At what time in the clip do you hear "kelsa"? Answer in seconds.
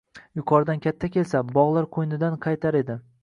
1.17-1.43